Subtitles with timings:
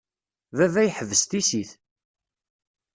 [0.57, 1.71] Baba yeḥbes tissit.